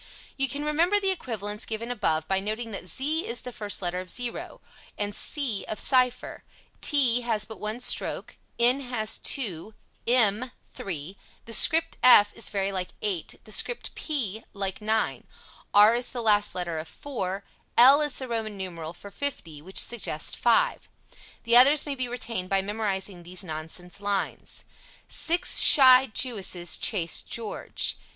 [0.35, 3.99] You can remember the equivalents given above by noting that z is the first letter
[3.99, 4.59] of "zero,"
[4.97, 6.43] and c of "cipher,"
[6.81, 9.75] t has but one stroke, n has two,
[10.07, 15.27] m three; the script f is very like 8; the script p like 9;
[15.71, 17.43] r is the last letter of "four;"
[17.77, 20.89] l is the Roman numeral for 50, which suggests 5.
[21.43, 24.63] The others may be retained by memorizing these nonsense lines:
[25.07, 27.97] Six shy Jewesses chase George.